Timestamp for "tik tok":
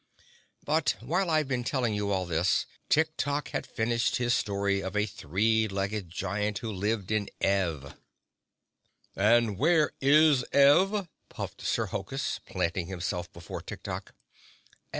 2.89-3.49, 13.61-14.15